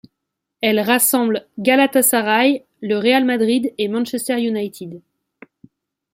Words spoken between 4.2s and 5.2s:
United.